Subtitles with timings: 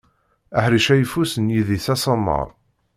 [0.57, 2.47] Aḥric ayeffus n yidis asamar.